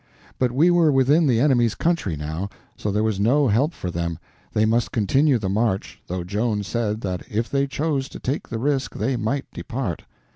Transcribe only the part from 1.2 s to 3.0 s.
the enemy's country now, so